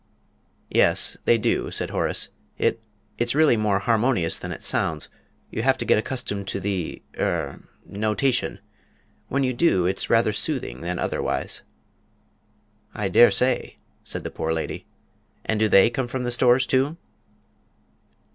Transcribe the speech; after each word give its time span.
"Yes, 0.71 1.15
they 1.25 1.37
do," 1.37 1.69
said 1.69 1.91
Horace; 1.91 2.29
"it 2.57 2.79
it's 3.19 3.35
really 3.35 3.55
more 3.55 3.77
harmonious 3.77 4.39
than 4.39 4.51
it 4.51 4.63
sounds 4.63 5.09
you 5.51 5.61
have 5.61 5.77
to 5.77 5.85
get 5.85 5.99
accustomed 5.99 6.47
to 6.47 6.59
the 6.59 7.03
er 7.19 7.59
notation. 7.85 8.57
When 9.27 9.43
you 9.43 9.53
do, 9.53 9.85
it's 9.85 10.09
rather 10.09 10.33
soothing 10.33 10.81
than 10.81 10.97
otherwise." 10.97 11.61
"I 12.95 13.09
dare 13.09 13.29
say," 13.29 13.75
said 14.03 14.23
the 14.23 14.31
poor 14.31 14.51
lady. 14.51 14.87
"And 15.45 15.59
do 15.59 15.69
they 15.69 15.91
come 15.91 16.07
from 16.07 16.23
the 16.23 16.31
Stores, 16.31 16.65
too?" 16.65 16.97